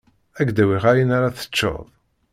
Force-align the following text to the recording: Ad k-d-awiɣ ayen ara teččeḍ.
Ad 0.39 0.45
k-d-awiɣ 0.47 0.83
ayen 0.91 1.15
ara 1.17 1.35
teččeḍ. 1.37 1.83